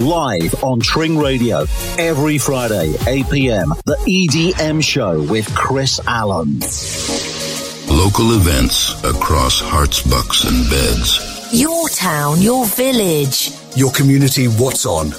live 0.00 0.62
on 0.64 0.80
Tring 0.80 1.16
Radio 1.16 1.66
every 1.98 2.38
Friday, 2.38 2.94
8 3.06 3.30
p.m. 3.30 3.68
The 3.86 3.96
EDM 3.96 4.82
Show 4.82 5.22
with 5.22 5.52
Chris 5.54 6.00
Allen. 6.06 6.60
Local 7.88 8.32
events 8.34 9.02
across 9.04 9.62
Herts, 9.62 10.08
bucks, 10.10 10.44
and 10.44 10.68
beds. 10.68 11.50
Your 11.52 11.88
town, 11.90 12.42
your 12.42 12.66
village. 12.66 13.52
Your 13.76 13.92
community, 13.92 14.46
what's 14.46 14.84
on? 14.84 15.12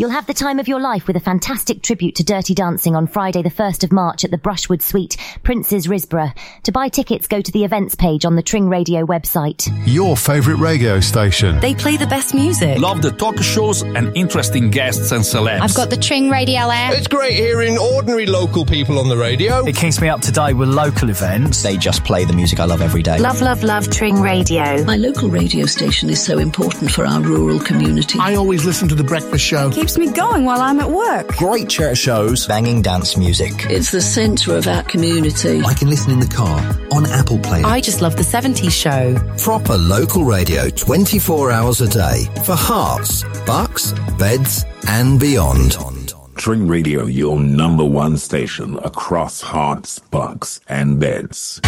You'll 0.00 0.08
have 0.08 0.26
the 0.26 0.32
time 0.32 0.58
of 0.58 0.66
your 0.66 0.80
life 0.80 1.06
with 1.06 1.16
a 1.16 1.20
fantastic 1.20 1.82
tribute 1.82 2.14
to 2.14 2.24
Dirty 2.24 2.54
Dancing 2.54 2.96
on 2.96 3.06
Friday 3.06 3.42
the 3.42 3.50
1st 3.50 3.84
of 3.84 3.92
March 3.92 4.24
at 4.24 4.30
the 4.30 4.38
Brushwood 4.38 4.80
Suite, 4.80 5.18
Princes 5.42 5.88
Risborough. 5.88 6.32
To 6.62 6.72
buy 6.72 6.88
tickets, 6.88 7.28
go 7.28 7.42
to 7.42 7.52
the 7.52 7.66
events 7.66 7.96
page 7.96 8.24
on 8.24 8.34
the 8.34 8.42
Tring 8.42 8.70
Radio 8.70 9.04
website. 9.04 9.70
Your 9.86 10.16
favourite 10.16 10.58
radio 10.58 11.00
station. 11.00 11.60
They 11.60 11.74
play 11.74 11.98
the 11.98 12.06
best 12.06 12.34
music. 12.34 12.78
Love 12.78 13.02
the 13.02 13.10
talk 13.10 13.36
shows 13.42 13.82
and 13.82 14.16
interesting 14.16 14.70
guests 14.70 15.12
and 15.12 15.22
celebs. 15.22 15.60
I've 15.60 15.74
got 15.74 15.90
the 15.90 15.98
Tring 15.98 16.30
Radio 16.30 16.60
app. 16.60 16.94
It's 16.94 17.06
great 17.06 17.34
hearing 17.34 17.76
ordinary 17.76 18.24
local 18.24 18.64
people 18.64 18.98
on 18.98 19.10
the 19.10 19.18
radio. 19.18 19.66
It 19.66 19.76
keeps 19.76 20.00
me 20.00 20.08
up 20.08 20.22
to 20.22 20.32
date 20.32 20.54
with 20.54 20.70
local 20.70 21.10
events. 21.10 21.62
They 21.62 21.76
just 21.76 22.04
play 22.04 22.24
the 22.24 22.32
music 22.32 22.58
I 22.58 22.64
love 22.64 22.80
every 22.80 23.02
day. 23.02 23.18
Love, 23.18 23.42
love, 23.42 23.62
love 23.62 23.90
Tring 23.90 24.18
Radio. 24.18 24.82
My 24.84 24.96
local 24.96 25.28
radio 25.28 25.66
station 25.66 26.08
is 26.08 26.24
so 26.24 26.38
important 26.38 26.90
for 26.90 27.04
our 27.04 27.20
rural 27.20 27.60
community. 27.60 28.18
I 28.18 28.36
always 28.36 28.64
listen 28.64 28.88
to 28.88 28.94
The 28.94 29.04
Breakfast 29.04 29.44
Show. 29.44 29.68
Keeps 29.90 29.98
me 29.98 30.12
going 30.12 30.44
while 30.44 30.60
I'm 30.60 30.78
at 30.78 30.88
work. 30.88 31.34
Great 31.36 31.68
church 31.68 31.98
shows, 31.98 32.46
banging 32.46 32.80
dance 32.80 33.16
music. 33.16 33.66
It's 33.68 33.90
the 33.90 34.00
centre 34.00 34.56
of 34.56 34.68
our 34.68 34.84
community. 34.84 35.62
I 35.62 35.74
can 35.74 35.90
listen 35.90 36.12
in 36.12 36.20
the 36.20 36.28
car, 36.28 36.60
on 36.92 37.06
Apple 37.06 37.40
Play. 37.40 37.64
I 37.64 37.80
just 37.80 38.00
love 38.00 38.14
the 38.14 38.22
70s 38.22 38.70
show. 38.70 39.18
Proper 39.36 39.76
local 39.76 40.22
radio 40.22 40.70
24 40.70 41.50
hours 41.50 41.80
a 41.80 41.88
day 41.88 42.26
for 42.44 42.54
Herts, 42.54 43.24
bucks, 43.46 43.92
beds, 44.16 44.64
and 44.86 45.18
beyond. 45.18 45.76
Tring 46.36 46.68
Radio, 46.68 47.06
your 47.06 47.40
number 47.40 47.84
one 47.84 48.16
station 48.16 48.78
across 48.84 49.42
Herts, 49.42 50.00
bucks, 50.12 50.60
and 50.68 51.00
beds. 51.00 51.60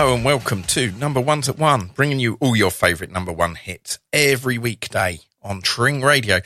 Hello 0.00 0.14
and 0.14 0.24
welcome 0.24 0.62
to 0.62 0.92
Number 0.92 1.20
Ones 1.20 1.46
at 1.50 1.58
One, 1.58 1.90
bringing 1.94 2.18
you 2.18 2.38
all 2.40 2.56
your 2.56 2.70
favourite 2.70 3.12
number 3.12 3.32
one 3.32 3.54
hits 3.54 3.98
every 4.14 4.56
weekday 4.56 5.20
on 5.42 5.60
Tring 5.60 6.00
Radio 6.00 6.40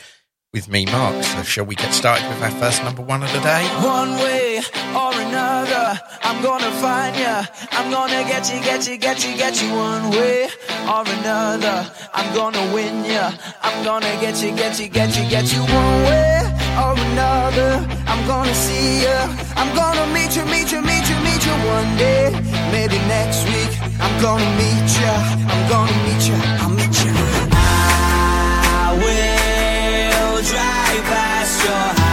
with 0.52 0.68
me, 0.68 0.86
Mark. 0.86 1.22
So, 1.22 1.44
shall 1.44 1.64
we 1.64 1.76
get 1.76 1.92
started 1.94 2.28
with 2.28 2.42
our 2.42 2.50
first 2.50 2.82
number 2.82 3.00
one 3.00 3.22
of 3.22 3.32
the 3.32 3.38
day? 3.38 3.64
One 3.78 4.10
way 4.16 4.58
or 4.90 5.12
another, 5.20 6.00
I'm 6.24 6.42
gonna 6.42 6.72
find 6.82 7.14
ya. 7.16 7.44
I'm 7.70 7.92
gonna 7.92 8.24
get 8.24 8.52
you, 8.52 8.58
get 8.58 8.88
you, 8.88 8.96
get 8.96 9.24
you, 9.24 9.36
get 9.36 9.62
you. 9.62 9.72
One 9.72 10.10
way 10.10 10.48
or 10.90 11.06
another, 11.06 11.88
I'm 12.12 12.34
gonna 12.34 12.74
win 12.74 13.04
ya. 13.04 13.30
I'm 13.62 13.84
gonna 13.84 14.18
get 14.20 14.42
you, 14.42 14.50
get 14.56 14.80
you, 14.80 14.88
get 14.88 15.16
you, 15.16 15.30
get 15.30 15.52
you. 15.54 15.60
One 15.60 16.02
way 16.10 16.42
or 16.82 16.98
another, 16.98 17.86
I'm 18.08 18.26
gonna 18.26 18.54
see 18.54 19.04
ya. 19.04 19.28
I'm 19.54 19.72
gonna 19.76 20.12
meet 20.12 20.34
you, 20.34 20.44
meet 20.46 20.72
you, 20.72 20.82
meet 20.82 21.08
you, 21.08 21.23
you 21.46 21.54
one 21.76 21.96
day. 21.96 22.30
Maybe 22.72 22.98
next 23.08 23.44
week, 23.46 23.72
I'm 24.00 24.14
gonna 24.20 24.50
meet 24.60 24.90
ya. 25.00 25.14
I'm 25.52 25.62
gonna 25.68 25.96
meet 26.06 26.28
ya. 26.28 26.38
I'll 26.62 26.70
meet 26.70 26.96
ya. 27.04 27.12
I 27.52 28.90
will 29.02 30.42
drive 30.42 31.04
past 31.10 31.64
your 31.64 31.74
house. 31.74 32.03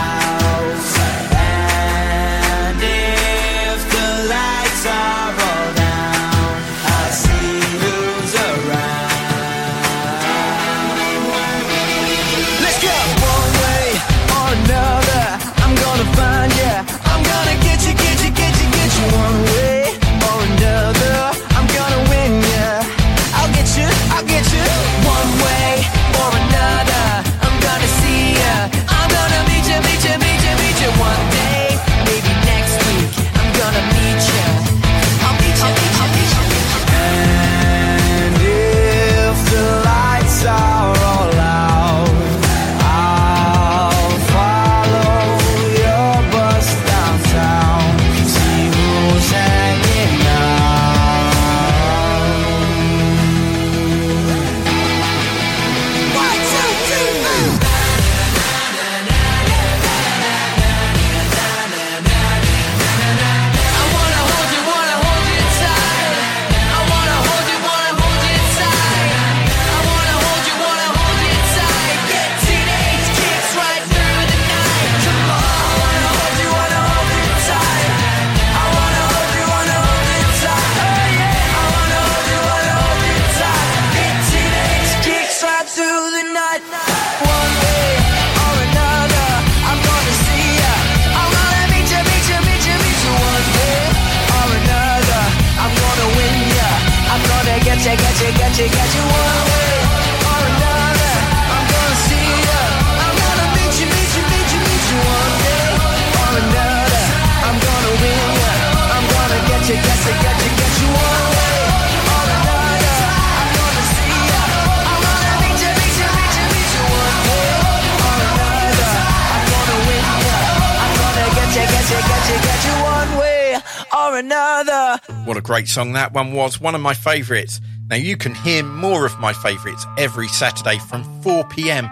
great 125.62 125.70
song 125.70 125.94
that 125.94 126.12
one 126.12 126.34
was, 126.34 126.60
one 126.60 126.74
of 126.74 126.82
my 126.82 126.96
favourites. 126.96 127.62
Now, 127.88 127.96
you 127.96 128.18
can 128.18 128.34
hear 128.34 128.64
more 128.64 129.06
of 129.06 129.20
my 129.20 129.32
favourites 129.32 129.86
every 129.96 130.28
Saturday 130.28 130.80
from 130.80 131.04
4 131.22 131.44
pm 131.50 131.86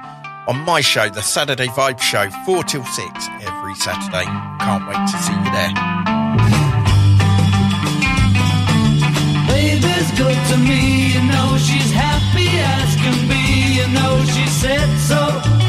on 0.48 0.57
my 0.66 0.81
show, 0.81 1.07
The 1.07 1.21
Saturday 1.21 1.68
Vibe 1.68 2.00
Show, 2.01 2.31
4 2.48 2.63
till 2.63 2.83
6 2.83 3.27
every 3.42 3.75
Saturday. 3.75 4.25
Can't 4.25 4.88
wait 4.89 5.06
to 5.06 5.18
see 5.21 5.38
you 5.38 5.51
there. 5.54 5.74
Baby's 9.54 10.10
good 10.18 10.39
to 10.50 10.57
me, 10.57 11.13
you 11.13 11.21
know 11.30 11.56
she's 11.60 11.92
happy 11.92 12.50
as 12.50 12.95
can 12.95 13.27
be, 13.30 13.77
you 13.77 13.88
know 13.94 14.25
she 14.33 14.48
said 14.50 14.89
so. 14.98 15.69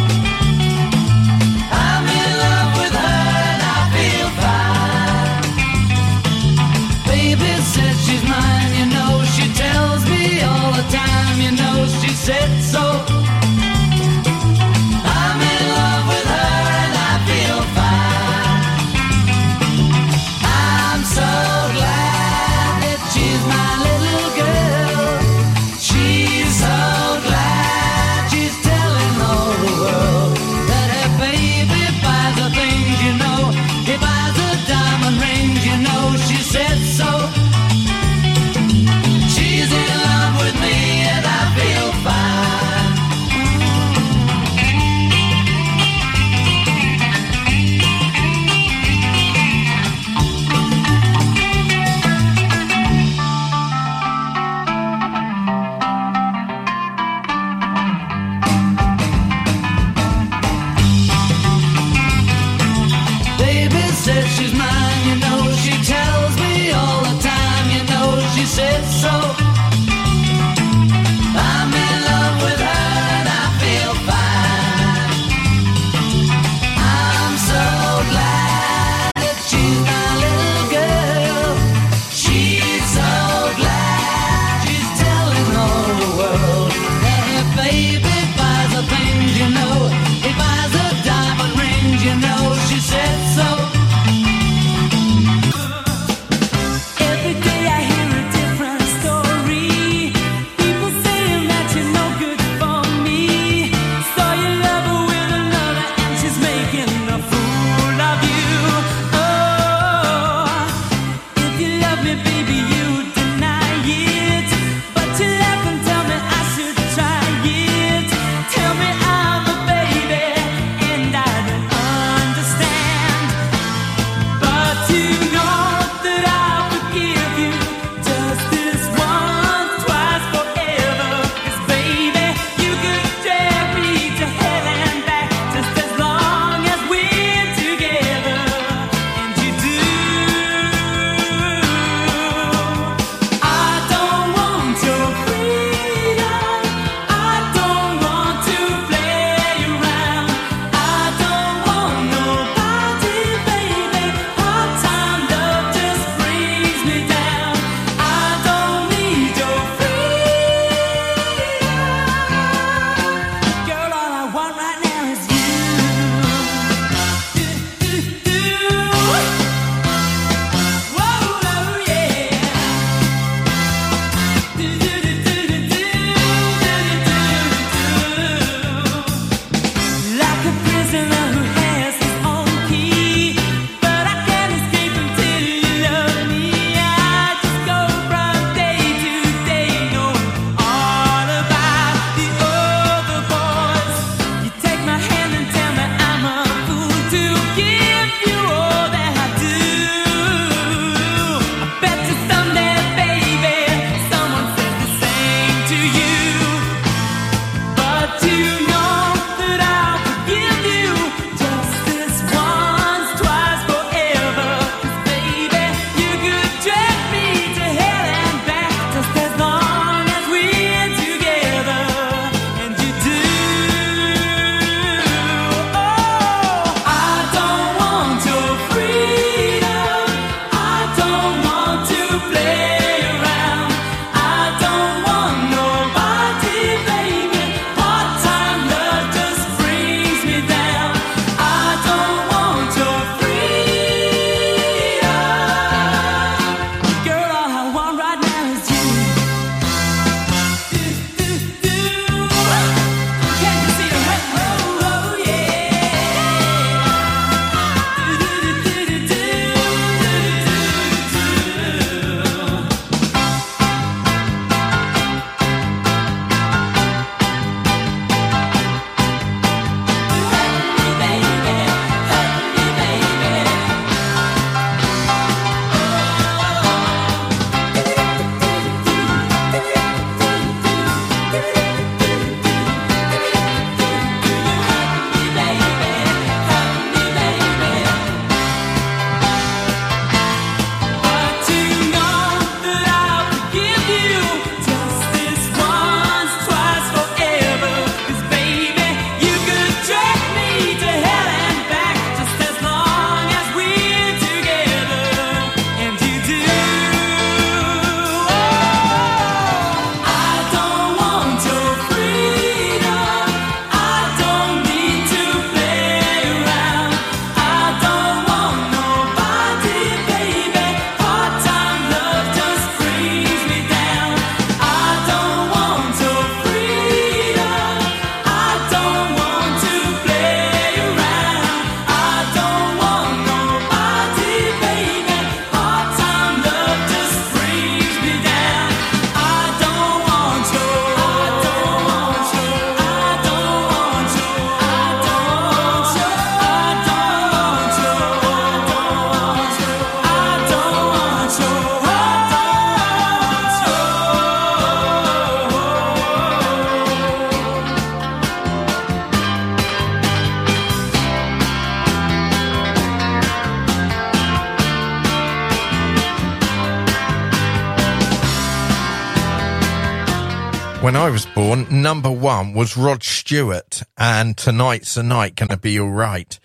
Number 371.91 372.13
one 372.13 372.55
was 372.55 372.77
Rod 372.77 373.03
Stewart, 373.03 373.83
and 373.99 374.37
tonight's 374.37 374.95
the 374.95 375.03
night 375.03 375.35
gonna 375.35 375.57
be 375.57 375.81
all 375.81 375.91
right. 375.91 376.39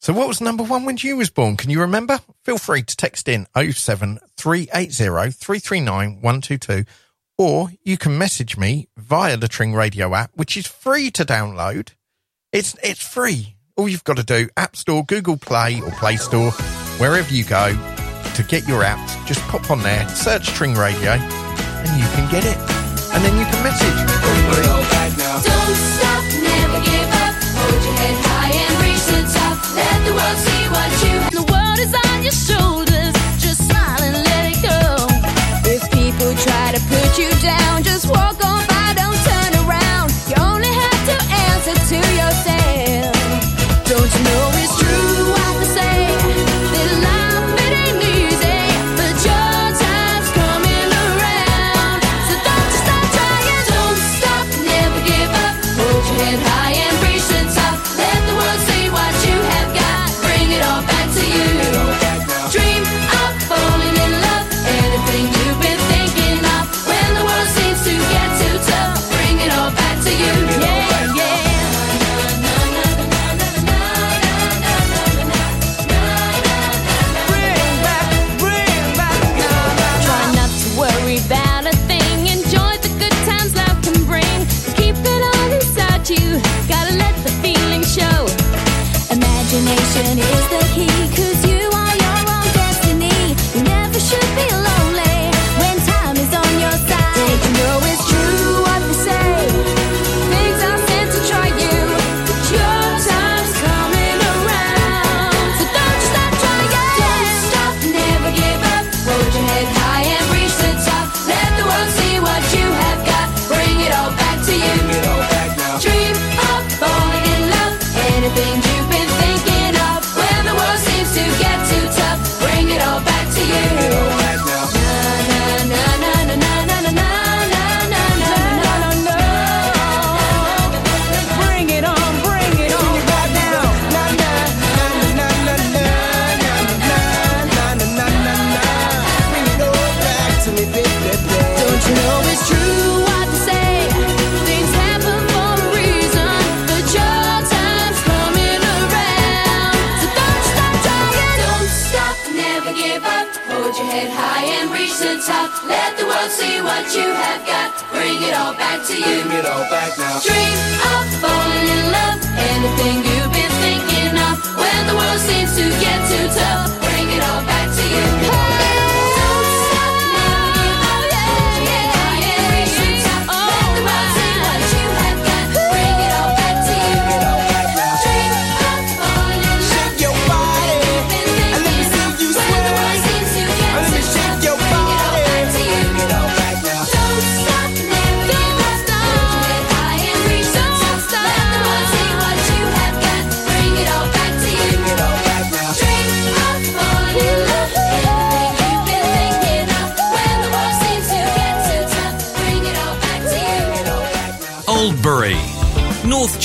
So 0.00 0.12
what 0.12 0.28
was 0.28 0.40
number 0.40 0.62
one 0.62 0.84
when 0.84 0.98
you 1.00 1.16
was 1.16 1.30
born? 1.30 1.56
Can 1.56 1.70
you 1.70 1.80
remember? 1.80 2.20
Feel 2.44 2.58
free 2.58 2.84
to 2.84 2.96
text 2.96 3.26
in 3.26 3.48
07380 3.56 5.32
339 5.32 6.20
122 6.20 6.84
or 7.36 7.70
you 7.82 7.98
can 7.98 8.16
message 8.16 8.56
me 8.56 8.86
via 8.96 9.36
the 9.36 9.48
Tring 9.48 9.74
Radio 9.74 10.14
app, 10.14 10.30
which 10.34 10.56
is 10.56 10.68
free 10.68 11.10
to 11.10 11.24
download. 11.24 11.88
It's, 12.52 12.76
it's 12.80 13.04
free. 13.04 13.56
All 13.76 13.88
you've 13.88 14.04
got 14.04 14.18
to 14.18 14.22
do, 14.22 14.48
App 14.56 14.76
Store, 14.76 15.04
Google 15.04 15.38
Play 15.38 15.80
or 15.80 15.90
Play 15.90 16.18
Store, 16.18 16.52
wherever 16.98 17.34
you 17.34 17.42
go 17.42 17.72
to 18.36 18.42
get 18.44 18.68
your 18.68 18.84
apps, 18.84 19.26
just 19.26 19.40
pop 19.48 19.72
on 19.72 19.82
there, 19.82 20.08
search 20.10 20.46
Tring 20.50 20.74
Radio 20.74 21.14
and 21.14 22.00
you 22.00 22.06
can 22.14 22.30
get 22.30 22.44
it. 22.44 22.73
And 23.14 23.22
then 23.24 23.34
you 23.38 23.46
can 23.46 23.62
message. 23.62 23.98
Don't 25.46 25.76
stop, 25.94 26.22
never 26.42 26.78
give 26.82 27.10
up. 27.22 27.34
Hold 27.58 27.82
your 27.86 27.94
head 28.02 28.16
high 28.26 28.50
and 28.50 28.74
reach 28.82 29.04
the 29.06 29.22
top. 29.38 29.56
Let 29.78 29.98
the 30.06 30.12
world 30.18 30.38
see 30.46 30.62
what 30.74 30.90
you 31.04 31.14
have. 31.22 31.32
The 31.32 31.46
world 31.52 31.78
is 31.78 31.94
on 31.94 32.22
your 32.26 32.34
shoulders. 32.34 33.14
Just 33.38 33.68
smile 33.70 34.02
and 34.02 34.16
let 34.18 34.42
it 34.52 34.58
go. 34.66 35.06
If 35.62 35.82
people 35.94 36.34
try 36.42 36.72
to 36.74 36.80
put 36.90 37.16
you 37.16 37.30
down, 37.40 37.84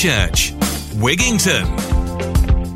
Northchurch, 0.02 0.52
Wigginton. 0.94 1.66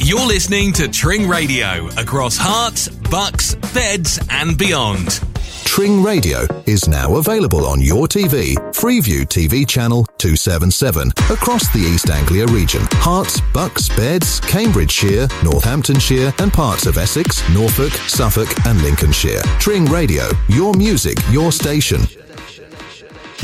You're 0.04 0.26
listening 0.26 0.74
to 0.74 0.88
Tring 0.88 1.26
Radio 1.26 1.86
across 1.96 2.36
Herts, 2.36 2.90
Bucks, 3.10 3.54
Beds, 3.72 4.20
and 4.28 4.58
beyond. 4.58 5.20
Tring 5.64 6.02
Radio 6.02 6.46
is 6.66 6.86
now 6.86 7.16
available 7.16 7.66
on 7.66 7.80
your 7.80 8.08
TV, 8.08 8.56
Freeview 8.74 9.22
TV 9.24 9.66
channel 9.66 10.04
277, 10.18 11.12
across 11.30 11.72
the 11.72 11.78
East 11.78 12.10
Anglia 12.10 12.46
region. 12.48 12.82
Herts, 13.00 13.40
Bucks, 13.54 13.88
Beds, 13.96 14.38
Cambridgeshire, 14.40 15.26
Northamptonshire, 15.42 16.34
and 16.40 16.52
parts 16.52 16.84
of 16.84 16.98
Essex, 16.98 17.42
Norfolk, 17.54 17.92
Suffolk, 18.06 18.48
and 18.66 18.82
Lincolnshire. 18.82 19.40
Tring 19.58 19.86
Radio, 19.86 20.28
your 20.50 20.74
music, 20.74 21.16
your 21.30 21.52
station. 21.52 22.02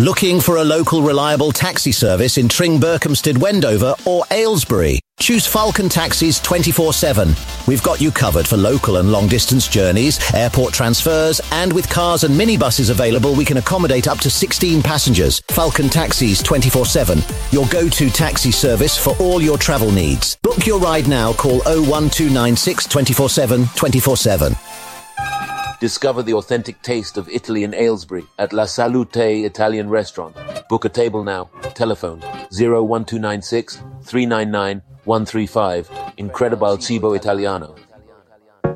Looking 0.01 0.41
for 0.41 0.57
a 0.57 0.65
local 0.65 1.03
reliable 1.03 1.53
taxi 1.53 1.93
service 1.93 2.39
in 2.39 2.49
Tring, 2.49 2.81
Berkhamsted, 2.81 3.37
Wendover 3.37 3.95
or 4.07 4.25
Aylesbury? 4.31 4.99
Choose 5.19 5.47
Falcon 5.47 5.91
Taxis 5.91 6.41
24-7. 6.41 7.69
We've 7.69 7.83
got 7.83 8.01
you 8.01 8.11
covered 8.11 8.49
for 8.49 8.57
local 8.57 8.97
and 8.97 9.13
long 9.13 9.29
distance 9.29 9.69
journeys, 9.69 10.19
airport 10.33 10.73
transfers, 10.73 11.43
and 11.53 11.71
with 11.71 11.91
cars 11.91 12.25
and 12.25 12.35
minibuses 12.35 12.89
available, 12.89 13.35
we 13.35 13.45
can 13.45 13.59
accommodate 13.59 14.09
up 14.09 14.17
to 14.21 14.31
16 14.31 14.83
passengers. 14.83 15.43
Falcon 15.51 15.91
Taxis 15.91 16.43
24-7. 16.43 17.53
Your 17.53 17.67
go-to 17.69 18.09
taxi 18.09 18.53
service 18.53 18.97
for 18.97 19.15
all 19.19 19.43
your 19.43 19.59
travel 19.59 19.91
needs. 19.91 20.39
Book 20.43 20.67
your 20.67 20.81
ride 20.81 21.09
now. 21.09 21.35
Call 21.35 21.61
01296 21.67 22.87
24-7 22.87 23.65
24-7. 23.77 25.60
Discover 25.81 26.25
the 26.25 26.35
authentic 26.35 26.83
taste 26.83 27.17
of 27.17 27.27
Italy 27.31 27.65
in 27.65 27.73
Aylesbury 27.73 28.27
at 28.39 28.53
La 28.53 28.67
Salute 28.67 29.17
Italian 29.17 29.89
Restaurant. 29.89 30.37
Book 30.69 30.85
a 30.85 30.91
table 30.91 31.25
now. 31.25 31.49
Telephone 31.75 32.21
01296 32.51 33.77
399 34.03 34.83
135. 35.05 35.91
Incredible 36.19 36.77
Cibo 36.77 37.15
Italiano. 37.15 37.75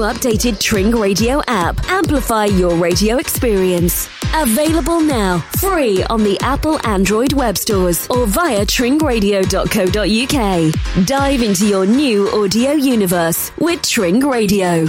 updated 0.00 0.60
Tring 0.60 0.90
Radio 0.90 1.40
app. 1.48 1.82
Amplify 1.88 2.46
your 2.46 2.74
radio 2.76 3.16
experience. 3.18 4.08
Available 4.34 5.00
now, 5.00 5.38
free 5.56 6.02
on 6.04 6.22
the 6.22 6.38
Apple 6.40 6.78
Android 6.86 7.32
web 7.32 7.56
stores 7.56 8.06
or 8.08 8.26
via 8.26 8.66
tringradio.co.uk. 8.66 11.06
Dive 11.06 11.42
into 11.42 11.66
your 11.66 11.86
new 11.86 12.28
audio 12.30 12.72
universe 12.72 13.50
with 13.58 13.80
Tring 13.82 14.20
Radio. 14.20 14.86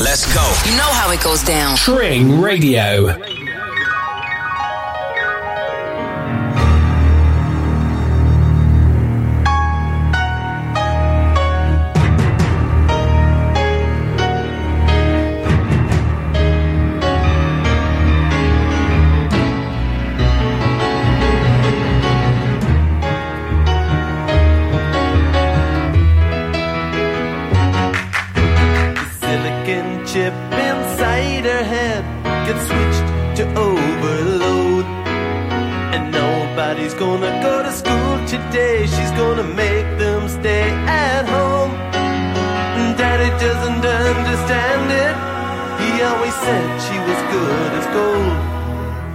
Let's 0.00 0.32
go. 0.34 0.42
You 0.68 0.76
know 0.76 0.82
how 0.82 1.12
it 1.12 1.22
goes 1.22 1.44
down. 1.44 1.76
Tring 1.76 2.40
Radio. 2.40 3.41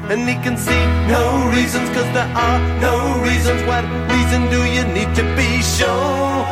And 0.10 0.22
he 0.28 0.36
can 0.36 0.56
see 0.56 0.86
no 1.10 1.52
reasons, 1.54 1.90
cause 1.90 2.10
there 2.14 2.32
are 2.34 2.60
no 2.80 3.22
reasons. 3.22 3.62
What 3.64 3.84
reason 4.10 4.50
do 4.50 4.64
you 4.64 4.84
need 4.96 5.14
to 5.16 5.24
be 5.36 5.62
shown? 5.62 6.46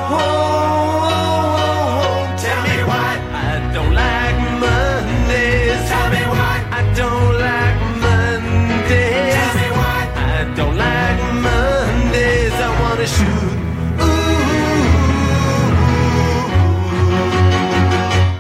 Tell 2.43 2.61
me 2.67 2.77
why 2.83 3.11
I 3.31 3.71
don't 3.73 3.93
like 3.93 4.37
Mondays. 4.59 5.87
Tell 5.87 6.09
me 6.11 6.21
why 6.35 6.55
I 6.79 6.81
don't 6.99 7.33
like 7.47 7.77
Mondays. 8.03 9.35
Tell 9.37 9.53
me 9.61 9.67
why 9.79 9.99
I 10.15 10.43
don't 10.57 10.75
like 10.75 11.19
Mondays. 11.47 12.55
I 12.67 12.69
wanna 12.81 13.07
shoot. 13.07 13.55
Ooh, 14.03 14.35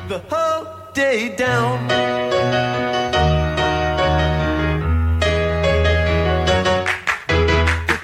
the 0.09 0.19
whole 0.29 0.65
day 0.93 1.19
down. 1.37 1.77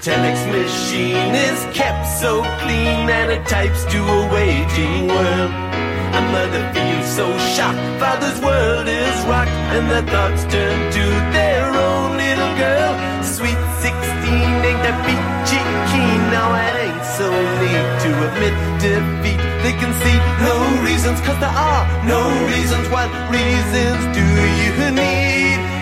Telex 0.02 0.42
machine 0.50 1.36
is 1.36 1.62
kept 1.78 2.08
so 2.10 2.42
clean 2.66 3.06
and 3.06 3.30
it 3.30 3.46
types 3.46 3.86
to 3.86 4.00
a 4.02 4.22
waging 4.34 5.06
world. 5.08 5.52
A 6.18 6.22
mother 6.34 6.64
feels 6.74 7.06
so 7.06 7.30
shocked, 7.54 7.78
father's 8.02 8.42
world 8.42 8.88
is 8.88 9.18
rocked, 9.30 9.54
and 9.78 9.86
their 9.92 10.02
thoughts 10.02 10.42
turn 10.50 10.78
to 10.98 11.06
their 11.38 11.70
own 11.70 12.18
little 12.18 12.54
girl. 12.58 12.94
Sweet 13.22 13.62
16 13.86 13.94
ain't 14.66 14.82
that 14.82 14.98
peachy 15.06 15.62
keen, 15.94 16.22
now 16.34 16.50
it 16.50 16.76
ain't 16.82 17.06
so 17.06 17.30
neat 17.62 17.86
to 18.02 18.10
admit 18.26 18.56
defeat. 18.82 19.42
They 19.62 19.78
can 19.78 19.94
see 20.02 20.18
no 20.42 20.58
reasons, 20.82 21.22
cause 21.22 21.38
there 21.38 21.54
are 21.54 21.86
no 22.10 22.26
reasons. 22.50 22.90
What 22.90 23.10
reasons 23.30 24.02
do 24.18 24.26
you 24.66 24.92
need? 24.98 25.81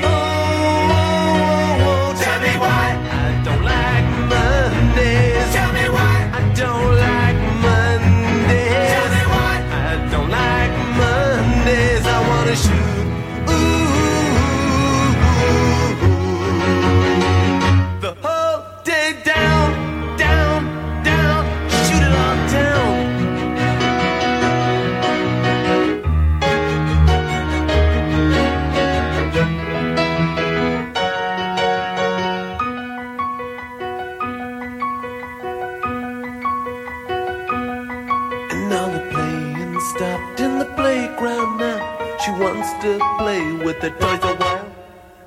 To 42.82 42.98
play 43.18 43.52
with 43.66 43.82
the 43.82 43.90
toys 43.92 44.24
a 44.24 44.36
while. 44.36 44.72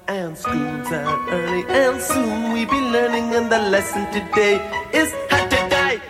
And 0.08 0.36
school's 0.36 0.90
out 0.92 1.20
early, 1.28 1.64
and 1.68 2.00
soon 2.00 2.52
we 2.52 2.64
be 2.64 2.80
learning. 2.96 3.34
And 3.34 3.52
the 3.52 3.58
lesson 3.58 4.04
today 4.10 4.56
is 4.92 5.12
how 5.30 5.44
to 5.46 5.58
die. 5.68 6.00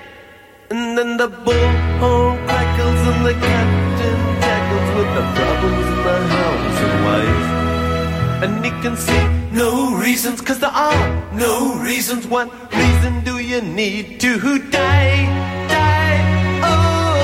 And 0.70 0.96
then 0.96 1.16
the 1.16 1.28
bullhorn 1.28 2.36
crackles, 2.46 3.00
and 3.10 3.26
the 3.26 3.34
captain 3.34 4.20
tackles 4.44 4.88
with 4.96 5.10
the 5.18 5.24
problems 5.38 5.86
in 5.94 6.00
the 6.08 6.18
house 6.36 6.78
and 6.86 6.96
wife. 7.08 7.48
And 8.44 8.64
he 8.64 8.70
can 8.82 8.96
see 8.96 9.24
no 9.52 9.96
reasons, 9.96 10.40
cause 10.40 10.60
there 10.60 10.70
are 10.70 11.32
no 11.34 11.74
reasons. 11.82 12.26
What 12.26 12.48
reason 12.72 13.24
do 13.24 13.38
you 13.38 13.60
need 13.60 14.20
to 14.20 14.38
die? 14.70 15.26
Die, 15.74 16.18
oh, 16.62 16.76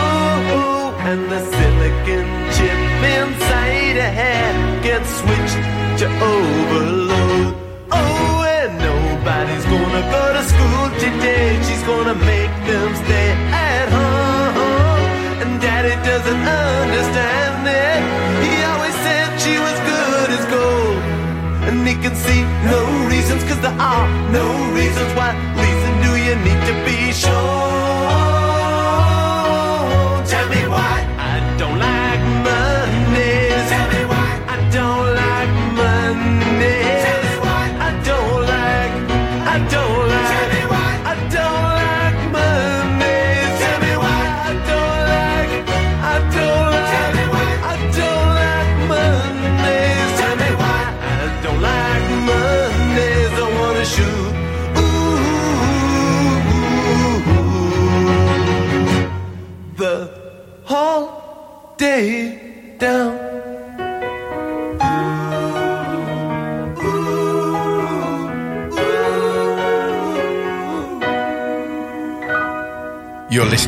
oh. 0.05 0.55
oh. 0.55 1.07
and 1.07 1.23
the 1.31 1.41
silicon 1.51 2.38
inside 3.05 3.97
her 3.97 4.13
head 4.23 4.83
gets 4.83 5.09
switched 5.21 5.61
to 6.01 6.07
overload. 6.33 7.55
Oh, 7.91 8.45
and 8.61 8.73
nobody's 8.79 9.65
gonna 9.65 10.05
go 10.17 10.25
to 10.37 10.43
school 10.53 10.85
today. 11.05 11.59
She's 11.67 11.83
gonna 11.83 12.15
make 12.15 12.55
them 12.71 12.91
stay 13.05 13.31
at 13.51 13.89
home. 13.89 15.43
And 15.43 15.61
daddy 15.61 15.97
doesn't 16.11 16.45
understand 16.71 17.63
it. 17.67 18.01
He 18.45 18.53
always 18.71 18.97
said 19.07 19.29
she 19.45 19.55
was 19.67 19.77
good 19.93 20.29
as 20.37 20.45
gold. 20.55 21.03
And 21.69 21.87
he 21.87 21.95
can 21.95 22.15
see 22.15 22.43
no 22.73 22.81
reasons, 23.09 23.43
cause 23.45 23.61
there 23.61 23.79
are 23.79 24.09
no 24.33 24.47
reasons. 24.79 25.11
What 25.19 25.35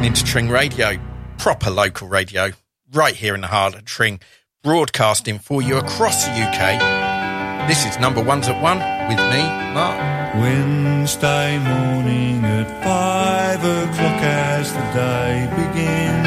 listening 0.01 0.15
to 0.15 0.25
Tring 0.25 0.49
Radio, 0.49 0.99
proper 1.37 1.69
local 1.69 2.09
radio, 2.09 2.53
right 2.91 3.15
here 3.15 3.35
in 3.35 3.43
the 3.43 3.49
heart 3.49 3.75
of 3.75 3.85
Tring, 3.85 4.19
broadcasting 4.63 5.39
for 5.39 5.61
you 5.61 5.77
across 5.77 6.25
the 6.25 6.31
UK. 6.31 7.69
This 7.69 7.85
is 7.85 7.99
Number 7.99 8.23
Ones 8.23 8.49
at 8.49 8.63
One 8.63 8.79
with 9.11 9.19
me, 9.19 9.43
Mark. 9.75 10.01
Wednesday 10.37 11.59
morning 11.59 12.43
at 12.47 12.83
five 12.83 13.59
o'clock 13.63 14.23
as 14.23 14.73
the 14.73 14.81
day 14.97 15.47
begins. 15.61 16.27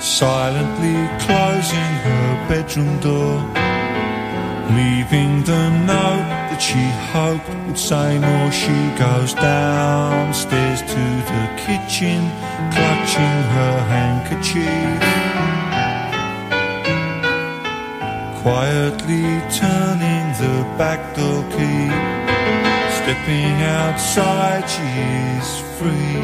Silently 0.00 1.08
closing 1.18 1.94
her 2.06 2.46
bedroom 2.48 3.00
door, 3.00 3.42
leaving 4.70 5.42
the 5.42 5.70
note 5.84 6.47
that 6.58 6.64
she 6.64 6.84
hoped 7.12 7.48
would 7.66 7.78
say 7.78 8.18
more. 8.18 8.50
She 8.50 8.78
goes 8.98 9.34
downstairs 9.34 10.80
to 10.80 11.04
the 11.30 11.44
kitchen, 11.56 12.30
clutching 12.74 13.42
her 13.54 13.76
handkerchief. 13.92 15.00
Quietly 18.42 19.28
turning 19.62 20.26
the 20.42 20.56
back 20.78 21.00
door 21.14 21.42
key, 21.54 21.90
stepping 22.98 23.62
outside, 23.62 24.64
she 24.68 24.88
is 25.38 25.48
free. 25.78 26.22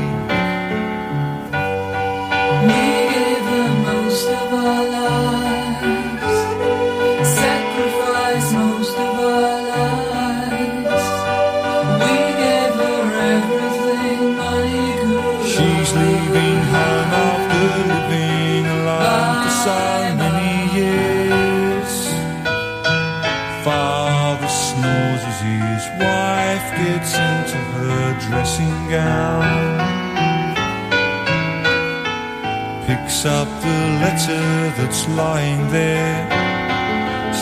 We 2.66 2.82
gave 3.12 3.44
the 3.52 3.66
most 3.86 4.26
of 4.28 4.52
our 4.54 4.84
lives, 4.84 5.53
gown. 28.94 29.42
Picks 32.86 33.24
up 33.38 33.48
the 33.66 33.80
letter 34.04 34.46
that's 34.76 35.02
lying 35.22 35.62
there. 35.78 36.18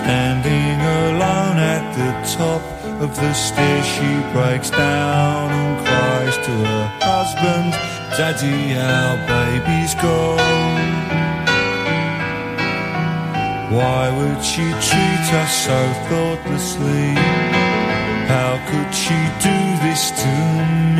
Standing 0.00 0.78
alone 1.02 1.58
at 1.74 1.84
the 1.98 2.10
top 2.40 2.62
of 3.04 3.10
the 3.22 3.32
stairs, 3.34 3.86
she 3.94 4.10
breaks 4.34 4.70
down 4.70 5.44
and 5.58 5.72
cries 5.84 6.36
to 6.46 6.54
her 6.70 6.86
husband, 7.10 7.68
Daddy, 8.16 8.60
our 8.94 9.14
baby's 9.34 9.94
gone. 10.06 10.72
Why 13.76 14.02
would 14.18 14.40
she 14.50 14.66
treat 14.88 15.26
us 15.42 15.52
so 15.66 15.78
thoughtlessly? 16.08 17.08
How 18.32 18.52
could 18.68 18.90
she 19.04 19.18
do 19.48 19.58
this 19.84 20.02
to 20.22 20.32
me? 20.86 20.91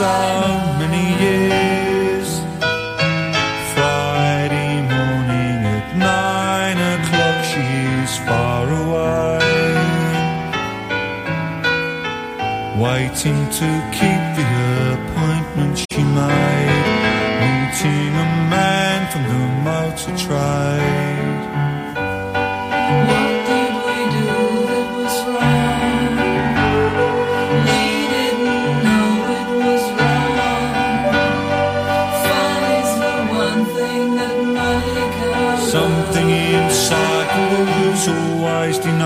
Alone 0.00 0.67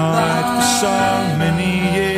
denied 0.02 0.46
for 0.56 0.66
so 0.82 1.38
many 1.38 1.94
years. 1.94 2.11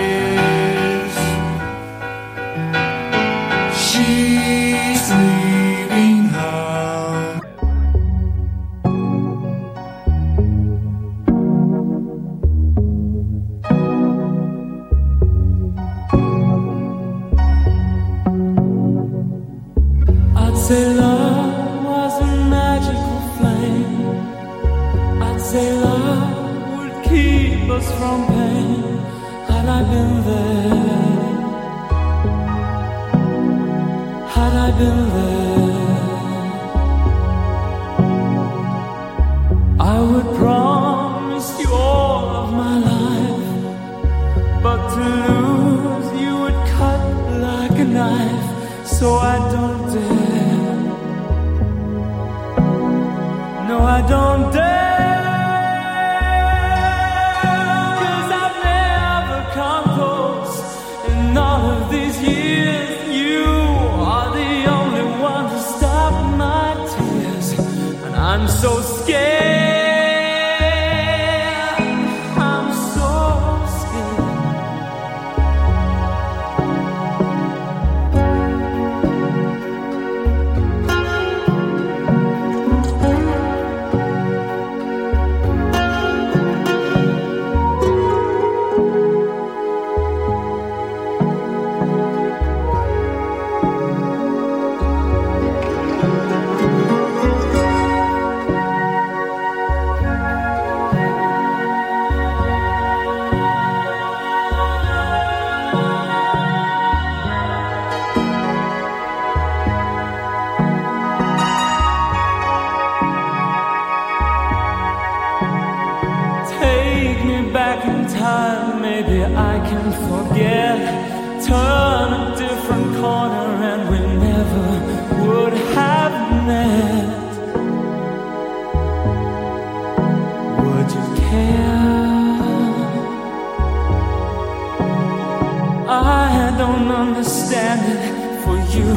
standing 137.54 138.42
for 138.42 138.56
you. 138.74 138.88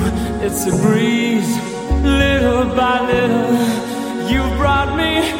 It's 0.45 0.65
a 0.65 0.75
breeze, 0.83 1.51
little 2.01 2.65
by 2.75 3.05
little. 3.11 3.53
You 4.31 4.41
brought 4.57 4.97
me. 4.97 5.36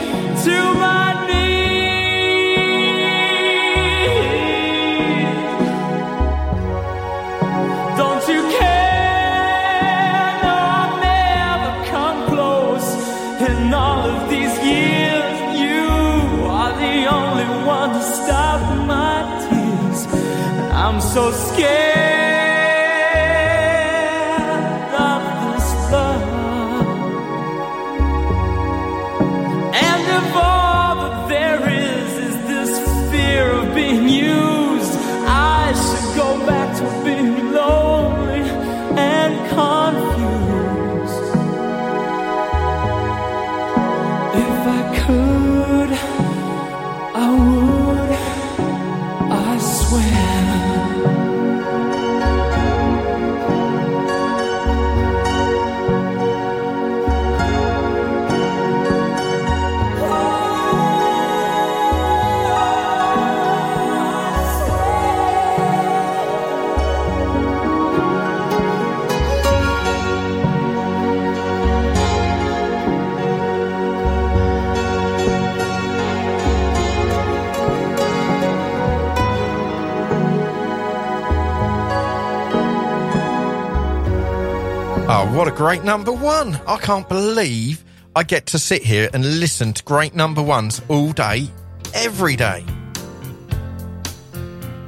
What 85.38 85.48
a 85.48 85.52
great 85.52 85.84
number 85.84 86.12
one. 86.12 86.60
I 86.66 86.78
can't 86.78 87.08
believe 87.08 87.84
I 88.16 88.24
get 88.24 88.48
to 88.48 88.58
sit 88.58 88.82
here 88.82 89.08
and 89.14 89.40
listen 89.40 89.72
to 89.74 89.84
great 89.84 90.16
number 90.16 90.42
ones 90.42 90.82
all 90.88 91.12
day, 91.12 91.48
every 91.94 92.36
day. 92.36 92.66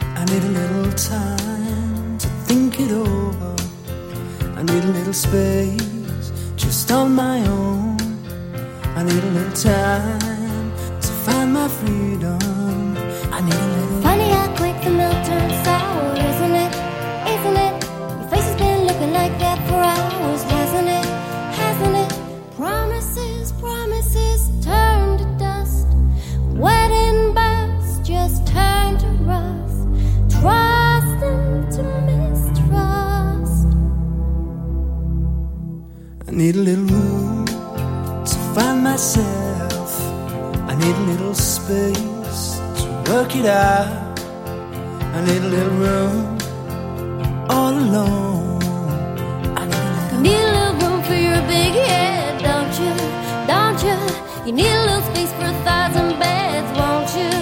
I 0.02 0.26
need 0.26 0.44
a 0.44 0.54
little 0.62 0.92
time 0.94 2.18
to 2.18 2.28
think 2.48 2.80
it 2.80 2.90
over. 2.90 3.56
I 4.58 4.64
need 4.64 4.84
a 4.86 4.88
little 4.88 5.14
space 5.14 6.32
just 6.56 6.92
on 6.92 7.14
my 7.14 7.46
own. 7.46 7.98
I 8.98 9.04
need 9.04 9.24
a 9.24 9.32
little 9.38 9.54
time 9.54 10.72
to 11.00 11.08
find 11.26 11.54
my 11.54 11.68
freedom. 11.68 12.98
I 13.32 13.42
need 13.42 13.54
a 13.54 13.79
need 36.39 36.56
a 36.56 36.60
little 36.60 36.86
room 36.86 37.45
to 38.23 38.36
find 38.56 38.82
myself. 38.82 39.91
I 40.71 40.73
need 40.75 40.95
a 40.95 41.06
little 41.12 41.36
space 41.36 42.45
to 42.80 42.86
work 43.10 43.36
it 43.36 43.45
out. 43.45 44.17
I 45.15 45.19
need 45.25 45.41
a 45.41 45.49
little 45.56 45.78
room 45.84 46.38
all 47.49 47.73
alone. 47.73 48.63
I 49.58 49.65
need 50.21 50.43
a 50.49 50.52
little 50.58 50.75
room 50.82 51.04
for 51.04 51.19
your 51.28 51.41
big 51.56 51.73
head, 51.89 52.41
don't 52.49 52.75
you? 52.84 52.93
Don't 53.54 53.80
you? 53.88 53.97
You 54.45 54.54
need 54.54 54.73
a 54.82 54.84
little 54.88 55.06
space 55.12 55.34
for 55.34 55.47
a 55.56 55.58
thousand 55.67 56.19
beds, 56.23 56.69
won't 56.80 57.12
you? 57.19 57.34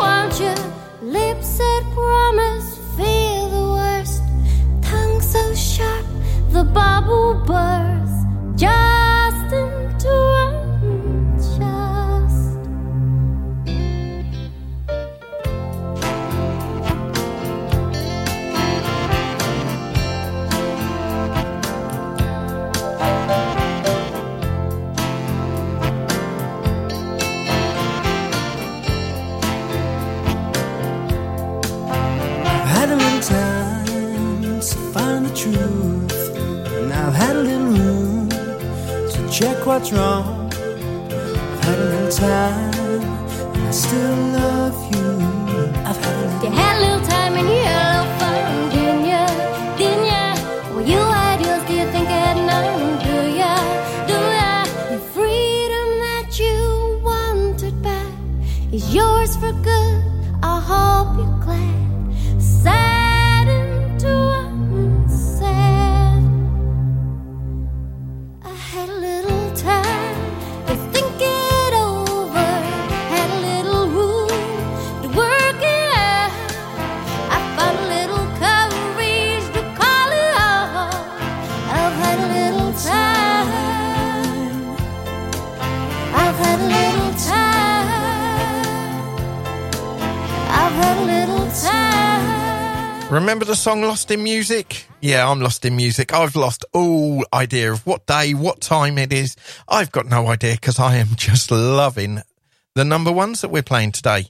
Won't 0.00 0.36
you? 0.40 0.54
Lips 1.02 1.58
that 1.58 1.82
promise 1.92 2.68
feel 2.96 3.50
the 3.56 3.64
worst. 3.76 4.22
Tongue 4.80 5.20
so 5.20 5.42
sharp, 5.54 6.06
the 6.48 6.64
bubble 6.64 7.34
bursts. 7.44 7.85
Truth, 35.52 36.36
and 36.76 36.92
I've 36.92 37.14
had 37.14 37.36
a 37.36 37.40
little 37.40 37.66
room 37.66 38.28
to 38.28 39.28
check 39.30 39.64
what's 39.66 39.92
wrong. 39.92 40.50
I've 40.52 41.64
had 41.64 41.78
a 41.78 41.84
little 41.84 42.10
time, 42.10 43.02
and 43.54 43.68
I 43.68 43.70
still 43.70 44.16
love 44.38 44.76
you. 44.94 45.08
I've 45.88 45.96
had 45.96 46.14
a 46.14 46.26
little. 46.26 46.44
You 46.44 46.50
had 46.50 46.76
a 46.76 46.80
little 46.80 47.06
time 47.06 47.34
and 47.34 47.48
you 47.48 47.85
Remember 93.26 93.44
the 93.44 93.56
song 93.56 93.82
Lost 93.82 94.12
in 94.12 94.22
Music? 94.22 94.86
Yeah, 95.00 95.28
I'm 95.28 95.40
lost 95.40 95.64
in 95.64 95.74
music. 95.74 96.14
I've 96.14 96.36
lost 96.36 96.64
all 96.72 97.24
idea 97.34 97.72
of 97.72 97.84
what 97.84 98.06
day, 98.06 98.34
what 98.34 98.60
time 98.60 98.98
it 98.98 99.12
is. 99.12 99.34
I've 99.66 99.90
got 99.90 100.06
no 100.06 100.28
idea 100.28 100.52
because 100.52 100.78
I 100.78 100.94
am 100.98 101.08
just 101.16 101.50
loving 101.50 102.22
the 102.76 102.84
number 102.84 103.10
ones 103.10 103.40
that 103.40 103.48
we're 103.48 103.64
playing 103.64 103.90
today. 103.90 104.28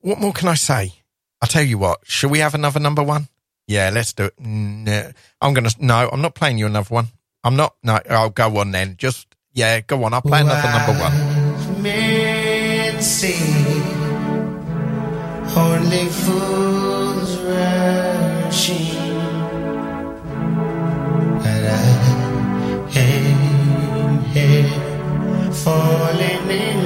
What 0.00 0.20
more 0.20 0.32
can 0.32 0.48
I 0.48 0.54
say? 0.54 0.94
I'll 1.42 1.50
tell 1.50 1.64
you 1.64 1.76
what, 1.76 2.00
shall 2.04 2.30
we 2.30 2.38
have 2.38 2.54
another 2.54 2.80
number 2.80 3.02
one? 3.02 3.28
Yeah, 3.68 3.90
let's 3.92 4.14
do 4.14 4.24
it. 4.24 4.40
No, 4.40 5.12
I'm 5.42 5.52
going 5.52 5.68
to, 5.68 5.76
no, 5.84 6.08
I'm 6.10 6.22
not 6.22 6.34
playing 6.34 6.56
you 6.56 6.64
another 6.64 6.94
one. 6.94 7.08
I'm 7.44 7.56
not, 7.56 7.74
no, 7.82 7.98
I'll 8.08 8.30
go 8.30 8.56
on 8.56 8.70
then. 8.70 8.96
Just, 8.96 9.26
yeah, 9.52 9.82
go 9.82 10.02
on. 10.02 10.14
I'll 10.14 10.22
play 10.22 10.40
another 10.40 10.70
number 10.70 10.98
one. 10.98 11.82
men 11.82 13.02
say 13.02 13.34
only 15.54 16.06
fools 16.06 17.36
rushing, 18.64 18.96
but 21.38 21.64
I 21.66 21.82
am 22.96 24.24
here 24.32 24.70
falling 25.52 26.50
in 26.50 26.83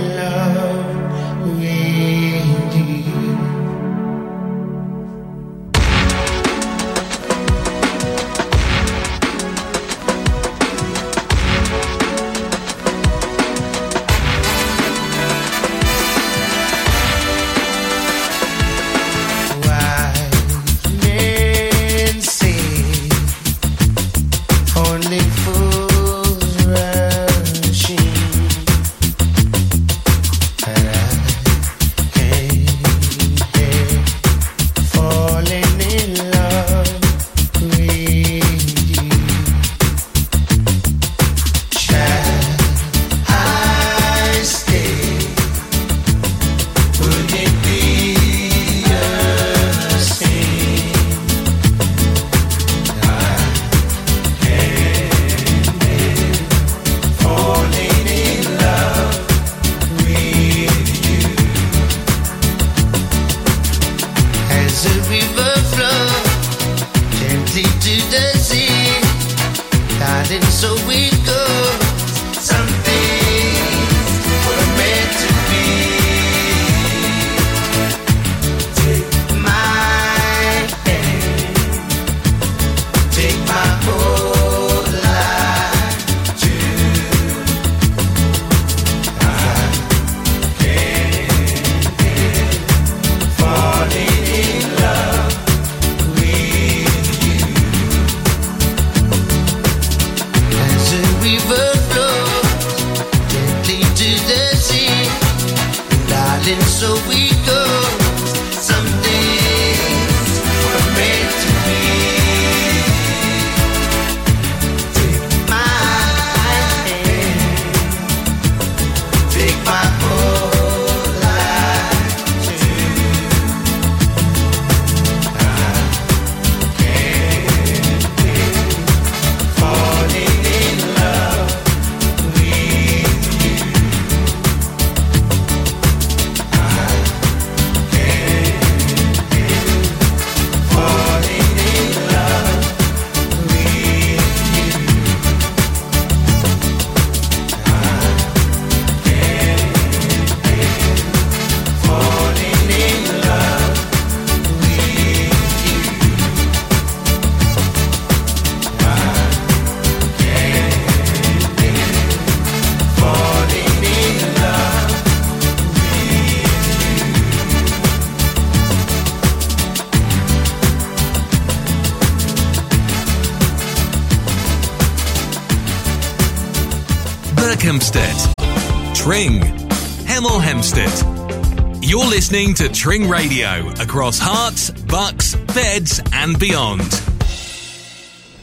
Hemel 180.78 181.78
You're 181.82 182.06
listening 182.06 182.54
to 182.54 182.68
Tring 182.68 183.08
Radio 183.08 183.68
across 183.80 184.20
Herts, 184.20 184.70
Bucks, 184.86 185.34
Beds, 185.54 186.00
and 186.12 186.38
beyond. 186.38 187.02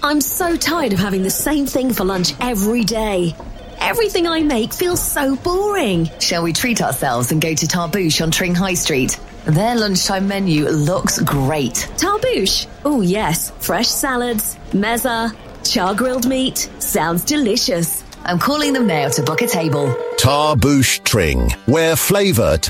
I'm 0.04 0.22
so 0.22 0.56
tired 0.56 0.94
of 0.94 1.00
having 1.00 1.24
the 1.24 1.30
same 1.30 1.66
thing 1.66 1.94
for 1.94 2.04
lunch 2.04 2.34
every 2.40 2.84
day. 2.84 3.36
Everything 3.80 4.28
I 4.28 4.42
make 4.42 4.74
feels 4.74 5.02
so 5.02 5.36
boring. 5.36 6.10
Shall 6.20 6.44
we 6.44 6.54
treat 6.54 6.82
ourselves 6.82 7.32
and 7.32 7.42
go 7.42 7.54
to 7.54 7.68
Tarbouche 7.68 8.22
on 8.22 8.32
Tring 8.32 8.54
High 8.54 8.74
Street? 8.74 9.20
Their 9.46 9.76
lunchtime 9.76 10.28
menu 10.28 10.68
looks 10.68 11.20
great. 11.22 11.90
Tarbouche? 11.98 12.68
Oh, 12.84 13.02
yes. 13.02 13.52
Fresh 13.60 13.88
salads, 13.88 14.58
mezza, 14.72 15.36
char 15.64 15.96
grilled 15.96 16.28
meat. 16.28 16.70
Sounds 16.80 17.24
delicious. 17.24 18.04
I'm 18.24 18.40
calling 18.40 18.74
them 18.74 18.88
now 18.88 19.10
to 19.10 19.24
book 19.24 19.42
a 19.42 19.48
table. 19.48 19.96
Tarbouche 20.26 21.04
Tring, 21.04 21.52
where 21.68 21.96
flavour 21.96 22.58
t- 22.58 22.70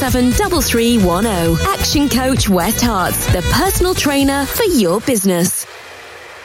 773310. 0.00 1.66
Action 1.78 2.08
Coach 2.08 2.48
West 2.48 2.82
Herts, 2.82 3.30
the 3.32 3.42
personal 3.52 3.94
trainer 3.94 4.46
for 4.46 4.64
your 4.64 4.98
business. 5.02 5.66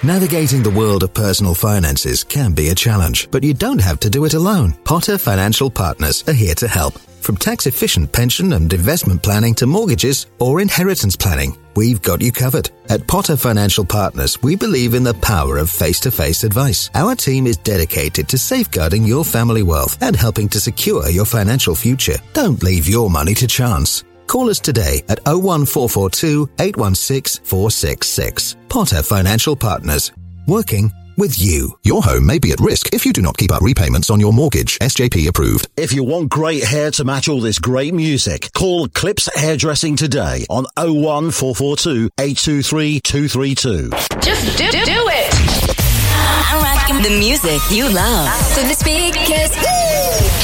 Navigating 0.03 0.62
the 0.62 0.70
world 0.70 1.03
of 1.03 1.14
personal 1.14 1.56
finances 1.56 2.26
can 2.26 2.51
be 2.51 2.68
a 2.68 2.76
challenge, 2.76 3.32
but 3.32 3.45
you 3.45 3.53
don't 3.53 3.80
have 3.80 4.01
to 4.01 4.10
do 4.10 4.26
it 4.26 4.34
alone. 4.34 4.74
Potter 4.84 5.18
Financial 5.18 5.72
Partners 5.72 6.22
are 6.28 6.34
here 6.34 6.56
to 6.56 6.68
help. 6.68 6.95
From 7.26 7.38
tax 7.38 7.65
efficient 7.65 8.11
pension 8.11 8.53
and 8.53 8.71
investment 8.71 9.23
planning 9.23 9.55
to 9.55 9.65
mortgages 9.65 10.28
or 10.38 10.61
inheritance 10.61 11.15
planning, 11.15 11.57
we've 11.76 11.99
got 11.99 12.21
you 12.21 12.32
covered. 12.32 12.69
At 12.88 13.07
Potter 13.07 13.36
Financial 13.36 13.84
Partners, 13.84 14.43
we 14.43 14.55
believe 14.55 14.93
in 14.93 15.01
the 15.01 15.15
power 15.15 15.57
of 15.57 15.71
face 15.71 15.99
to 16.01 16.11
face 16.11 16.43
advice. 16.43 16.91
Our 16.93 17.15
team 17.15 17.47
is 17.47 17.57
dedicated 17.57 18.30
to 18.30 18.38
safeguarding 18.38 19.05
your 19.05 19.26
family 19.26 19.63
wealth 19.63 19.97
and 20.03 20.15
helping 20.15 20.47
to 20.49 20.59
secure 20.59 21.09
your 21.09 21.26
financial 21.26 21.73
future. 21.73 22.17
Don't 22.34 22.61
leave 22.61 22.88
your 22.88 23.09
money 23.09 23.34
to 23.34 23.47
chance. 23.47 24.03
Call 24.28 24.51
us 24.51 24.59
today 24.59 25.01
at 25.09 25.26
01442 25.26 26.47
816 26.59 27.43
466. 27.43 28.55
Potter 28.69 29.01
Financial 29.01 29.55
Partners. 29.55 30.11
Working 30.47 30.91
with 31.18 31.39
you. 31.39 31.78
Your 31.84 32.01
home 32.01 32.26
may 32.26 32.39
be 32.39 32.51
at 32.51 32.59
risk 32.59 32.93
if 32.93 33.05
you 33.05 33.13
do 33.13 33.22
not 33.22 33.38
keep 33.38 33.51
up 33.51 33.61
repayments 33.61 34.09
on 34.09 34.20
your 34.20 34.34
mortgage. 34.34 34.78
SJP 34.80 35.28
approved. 35.28 35.68
If 35.78 35.93
you 35.93 36.03
want 36.03 36.30
great 36.30 36.63
hair 36.63 36.91
to 36.91 37.03
match 37.03 37.28
all 37.28 37.41
this 37.41 37.59
great 37.59 37.93
music, 37.93 38.49
call 38.53 38.88
Clips 38.89 39.30
Hairdressing 39.36 39.95
today 39.95 40.45
on 40.49 40.66
01442 40.78 42.09
823 42.20 42.99
232. 43.01 43.89
Just 44.20 44.57
do, 44.57 44.72
do 44.72 44.82
it. 44.88 45.76
I'm 46.18 46.63
rocking 46.63 47.01
the 47.01 47.18
music 47.20 47.59
you 47.70 47.89
love. 47.93 48.30
So 48.45 48.61
the 48.63 48.74
speakers. 48.74 49.51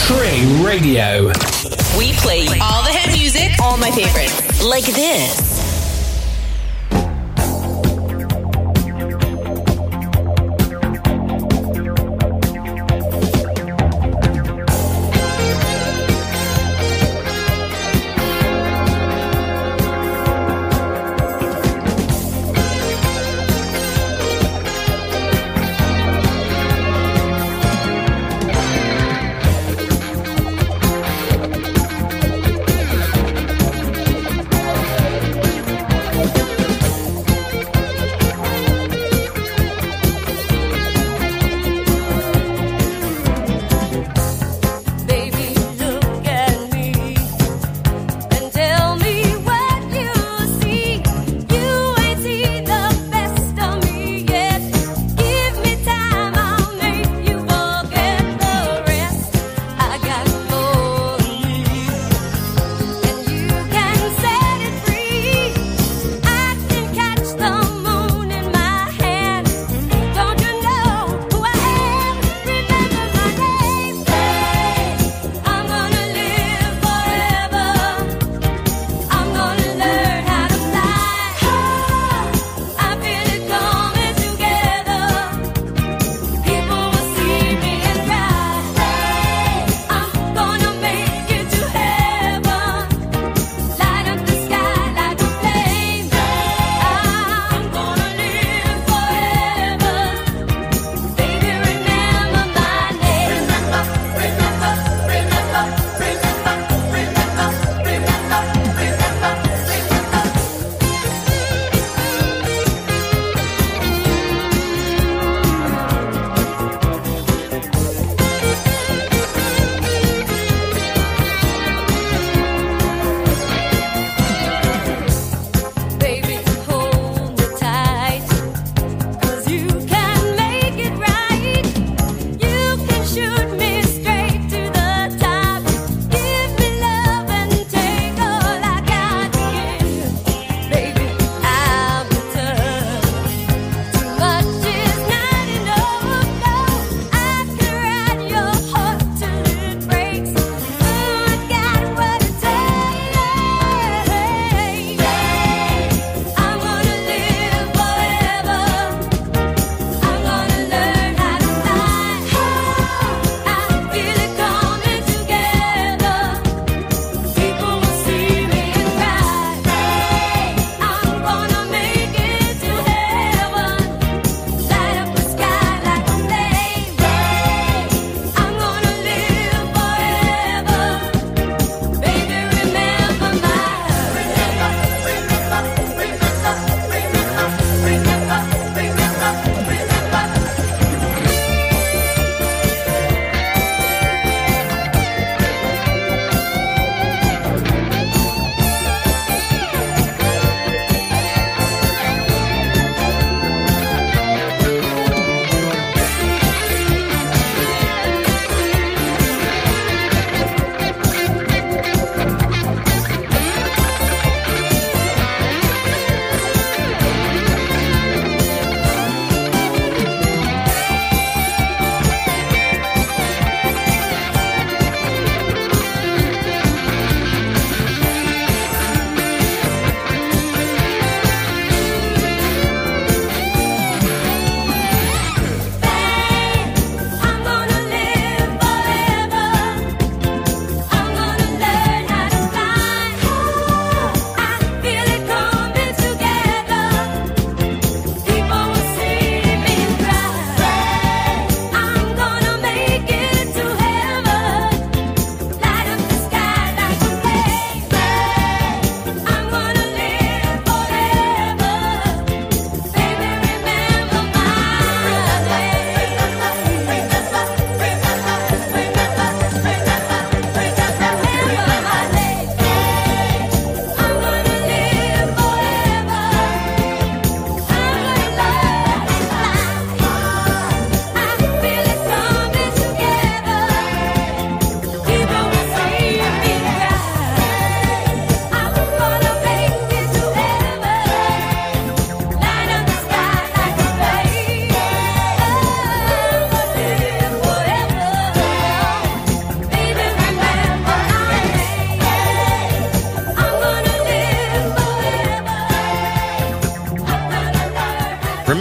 Tring 0.07 0.63
Radio. 0.63 1.27
We 1.97 2.13
play 2.13 2.47
all 2.61 2.83
the 2.83 2.91
hit 2.91 3.17
music, 3.17 3.51
all 3.61 3.77
my 3.77 3.91
favorites. 3.91 4.63
Like 4.63 4.85
this. 4.85 5.60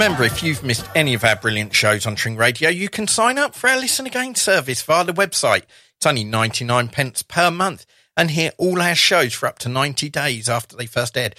Remember, 0.00 0.24
if 0.24 0.42
you've 0.42 0.62
missed 0.62 0.88
any 0.94 1.12
of 1.12 1.24
our 1.24 1.36
brilliant 1.36 1.74
shows 1.74 2.06
on 2.06 2.14
Tring 2.14 2.34
Radio, 2.34 2.70
you 2.70 2.88
can 2.88 3.06
sign 3.06 3.36
up 3.36 3.54
for 3.54 3.68
our 3.68 3.78
Listen 3.78 4.06
Again 4.06 4.34
service 4.34 4.80
via 4.80 5.04
the 5.04 5.12
website. 5.12 5.64
It's 5.96 6.06
only 6.06 6.24
99 6.24 6.88
pence 6.88 7.22
per 7.22 7.50
month 7.50 7.84
and 8.16 8.30
hear 8.30 8.50
all 8.56 8.80
our 8.80 8.94
shows 8.94 9.34
for 9.34 9.46
up 9.46 9.58
to 9.58 9.68
90 9.68 10.08
days 10.08 10.48
after 10.48 10.74
they 10.74 10.86
first 10.86 11.18
aired. 11.18 11.36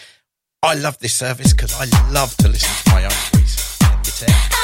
I 0.62 0.76
love 0.76 1.00
this 1.00 1.16
service 1.16 1.54
because 1.54 1.74
I 1.74 1.86
love 2.12 2.38
to 2.38 2.50
listen 2.50 2.70
to 2.86 2.92
my 2.92 3.04
own 3.06 3.10
voice. 3.10 4.61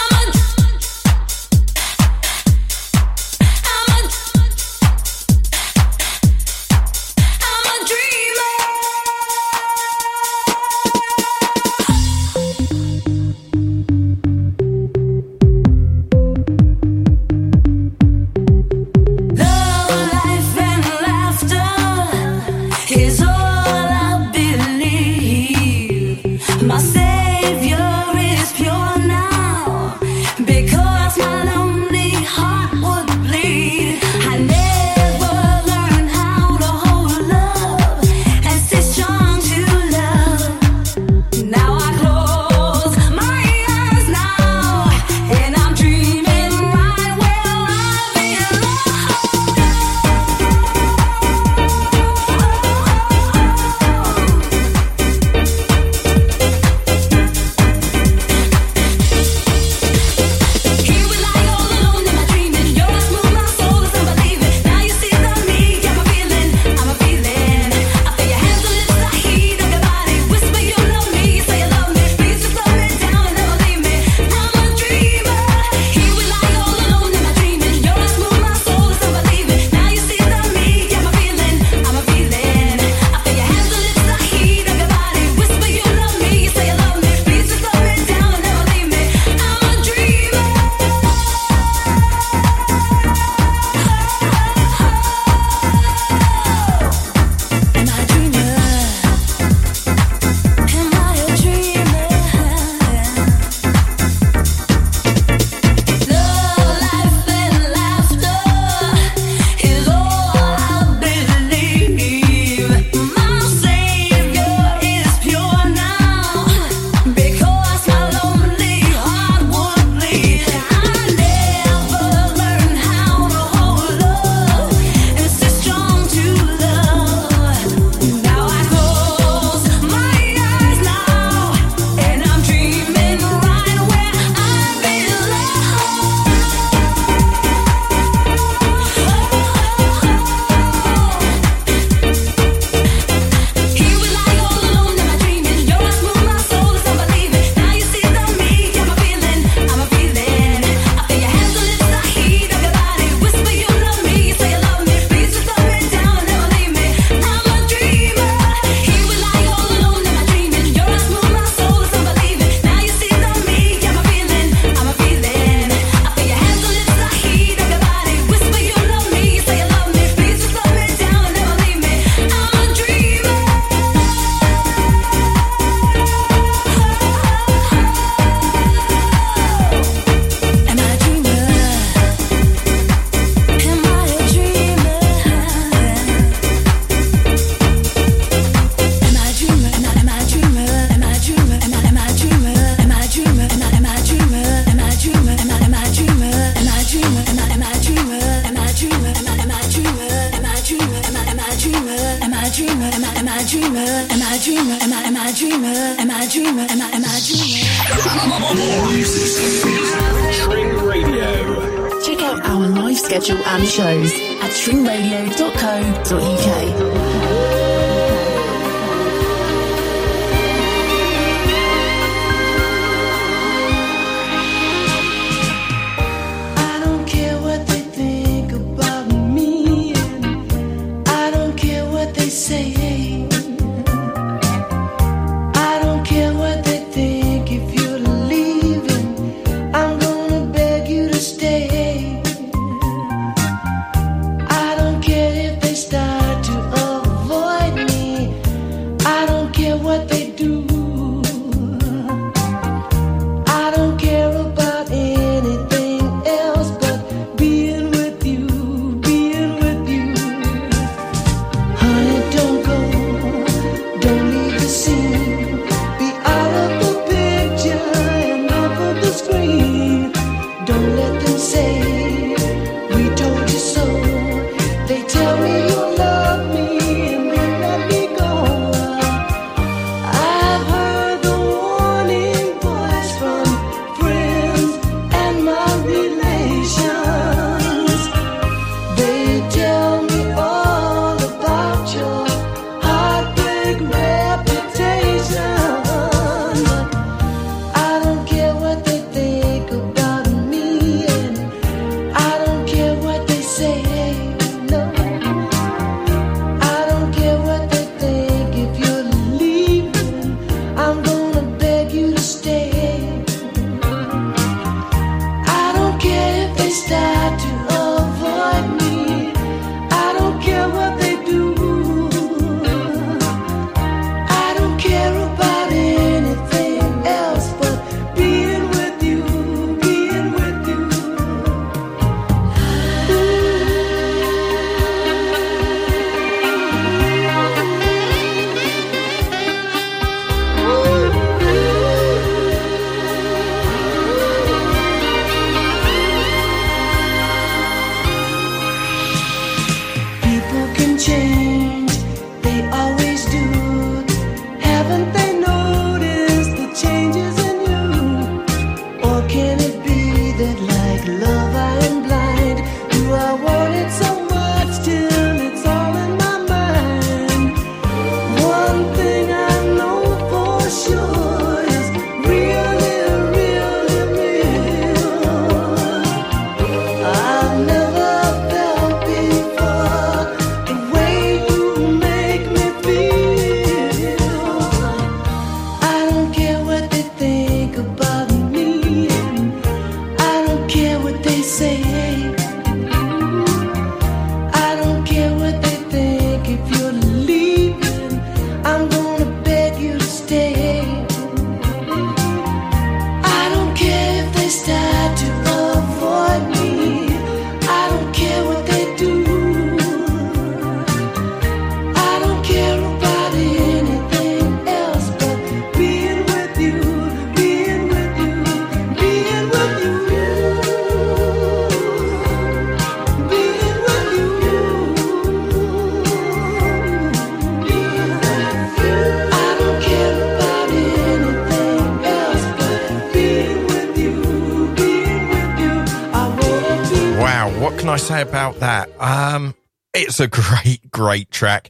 that's 440.18 440.38
a 440.38 440.63
great, 440.63 440.91
great 440.91 441.32
track. 441.32 441.70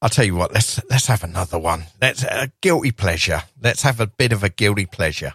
I'll 0.00 0.08
tell 0.08 0.24
you 0.24 0.34
what, 0.34 0.52
let's, 0.52 0.80
let's 0.90 1.06
have 1.06 1.24
another 1.24 1.58
one. 1.58 1.84
Let's, 2.00 2.22
a 2.22 2.52
guilty 2.60 2.92
pleasure. 2.92 3.42
Let's 3.60 3.82
have 3.82 4.00
a 4.00 4.06
bit 4.06 4.32
of 4.32 4.44
a 4.44 4.48
guilty 4.48 4.86
pleasure. 4.86 5.34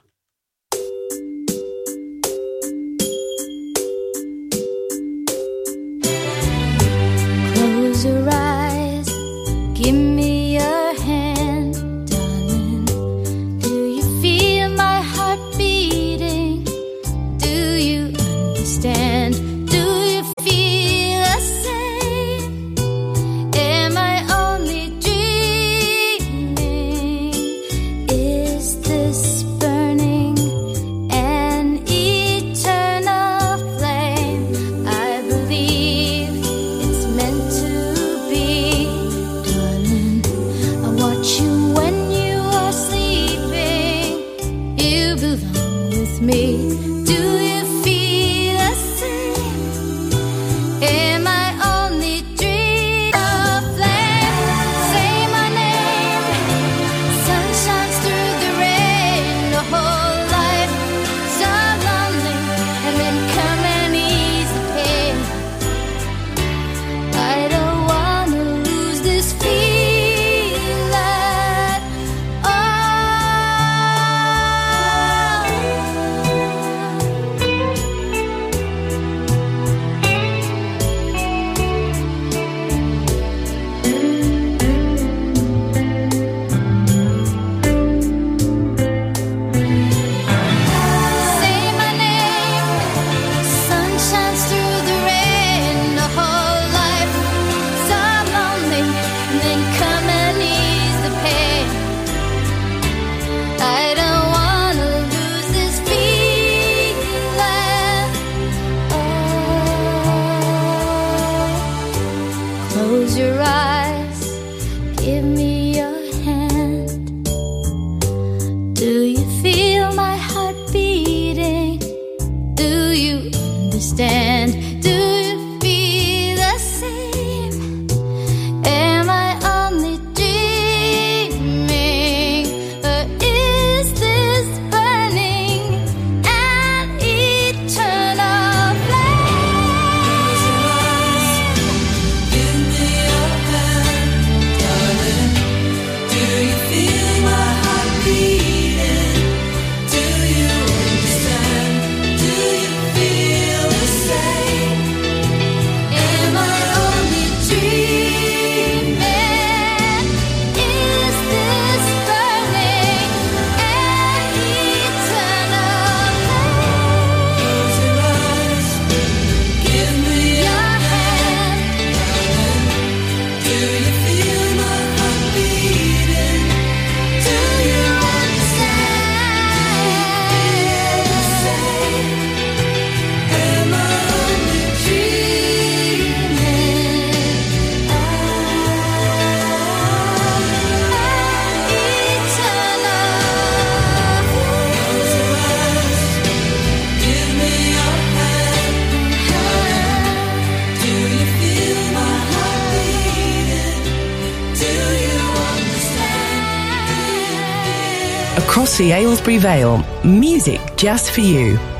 Aylesbury 208.81 209.37
Vale. 209.37 209.83
Music 210.03 210.59
just 210.77 211.11
for 211.11 211.21
you. 211.21 211.72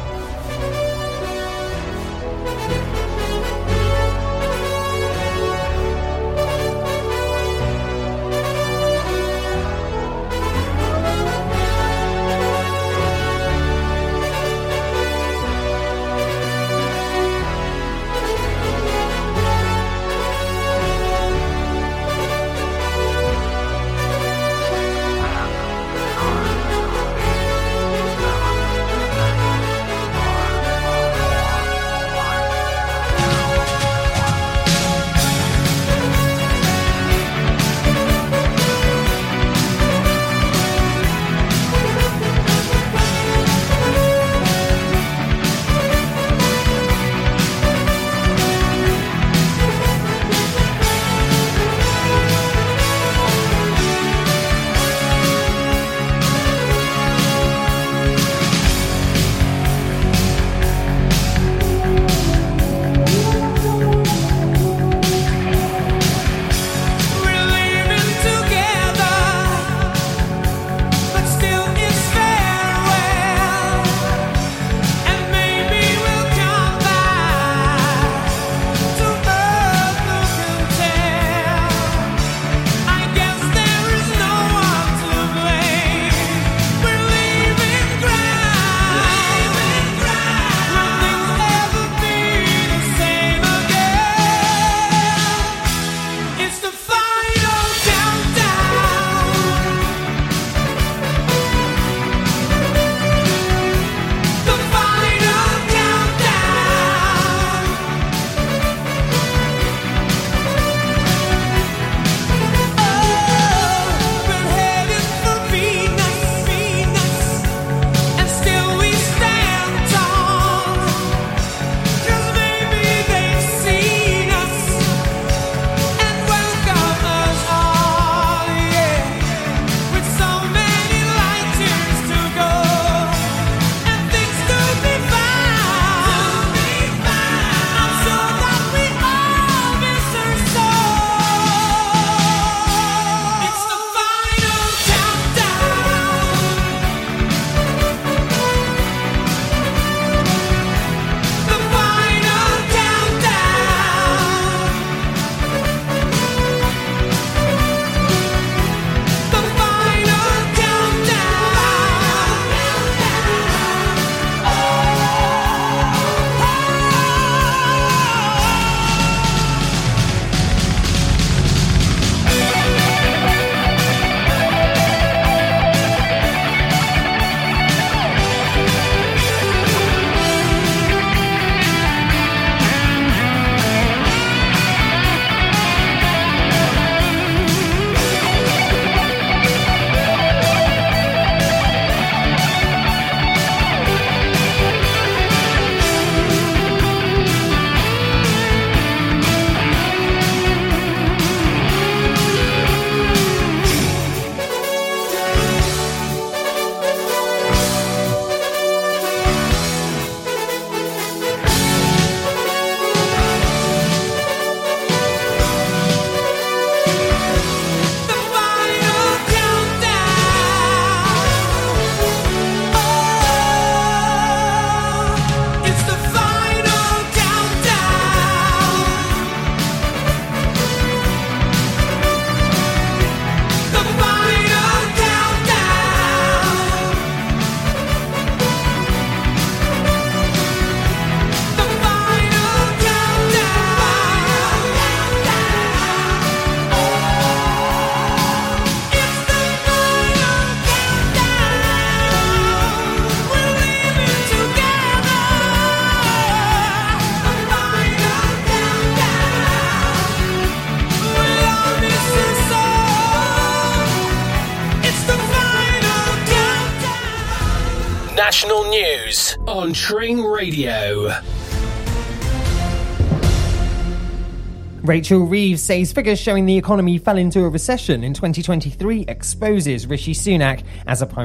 Rachel 274.94 275.22
Reeves 275.22 275.64
says 275.64 275.92
figures 275.92 276.20
showing 276.20 276.46
the 276.46 276.56
economy 276.56 277.00
fell 277.00 277.18
into 277.18 277.44
a 277.44 277.50
recession 277.50 278.04
in 278.04 278.14
2023 278.14 279.06
exposes 279.08 279.88
Rishi 279.88 280.14
Sunak 280.14 280.64
as 280.86 281.02
a 281.02 281.08
Prime 281.08 281.22